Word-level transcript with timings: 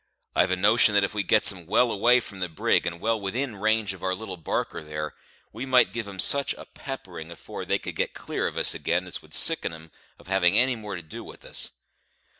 I've 0.35 0.49
a 0.49 0.55
notion 0.55 0.95
that 0.95 1.03
if 1.03 1.13
we 1.13 1.21
gets 1.21 1.51
'em 1.51 1.67
well 1.67 1.91
away 1.91 2.19
from 2.21 2.39
the 2.39 2.49
brig, 2.49 2.87
and 2.87 2.99
well 2.99 3.21
within 3.21 3.57
range 3.57 3.93
of 3.93 4.01
our 4.01 4.15
little 4.15 4.35
barker 4.35 4.83
there, 4.83 5.13
we 5.53 5.63
might 5.63 5.93
give 5.93 6.07
'em 6.07 6.17
such 6.19 6.55
a 6.55 6.65
peppering 6.65 7.29
afore 7.29 7.65
they 7.65 7.77
could 7.77 7.95
get 7.95 8.15
clear 8.15 8.47
of 8.47 8.57
us 8.57 8.73
ag'in 8.73 9.05
as 9.05 9.21
would 9.21 9.35
sicken 9.35 9.71
'em 9.73 9.91
of 10.17 10.25
having 10.25 10.57
any 10.57 10.75
more 10.75 10.95
to 10.95 11.03
do 11.03 11.23
with 11.23 11.45
us. 11.45 11.73